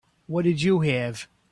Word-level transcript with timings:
What 0.25 0.45
did 0.45 0.63
you 0.63 0.79
have? 0.79 1.27